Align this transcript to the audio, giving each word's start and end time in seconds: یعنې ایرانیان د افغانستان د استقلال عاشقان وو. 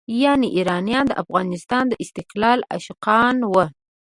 یعنې 0.23 0.47
ایرانیان 0.57 1.05
د 1.07 1.13
افغانستان 1.23 1.83
د 1.87 1.93
استقلال 2.03 2.59
عاشقان 2.71 3.35
وو. 3.51 3.65